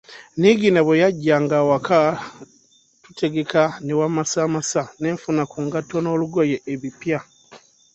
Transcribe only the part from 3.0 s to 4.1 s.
tutegeka ne